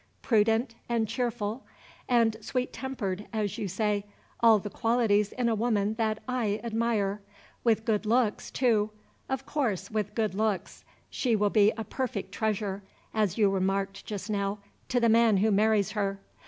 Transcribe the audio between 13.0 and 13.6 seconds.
(as you